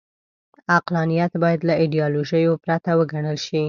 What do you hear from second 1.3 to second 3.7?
باید له ایډیالوژیو پورته وګڼل شي.